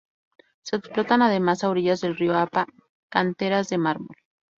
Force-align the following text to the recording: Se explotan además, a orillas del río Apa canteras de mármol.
Se 0.63 0.77
explotan 0.77 1.21
además, 1.21 1.63
a 1.63 1.69
orillas 1.69 2.01
del 2.01 2.15
río 2.17 2.35
Apa 2.35 2.65
canteras 3.11 3.69
de 3.69 3.77
mármol. 3.77 4.15